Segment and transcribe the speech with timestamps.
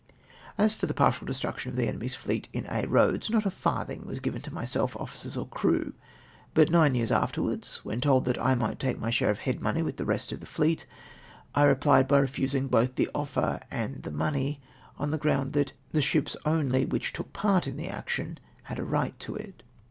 [0.57, 4.19] For the partial destruction of the enemy's fleet in Aix Eoads not a farthing was
[4.19, 5.93] given to myself, officers, or crew;
[6.55, 9.83] but nine years afterwards, when told that I might take my share of head money
[9.83, 10.87] with the rest of the fleet,
[11.53, 14.59] I replied by refusing both the offer and the money,
[14.97, 18.83] on the ground tliat the ships only which took part in the action had a
[18.83, 19.61] right to it.